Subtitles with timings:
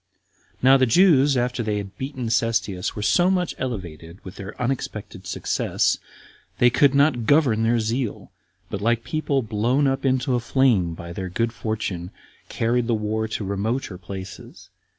[0.61, 0.61] 1.
[0.63, 5.27] Now the Jews, after they had beaten Cestius, were so much elevated with their unexpected
[5.27, 8.31] success, that they could not govern their zeal,
[8.71, 12.09] but, like people blown up into a flame by their good fortune,
[12.49, 14.69] carried the war to remoter places.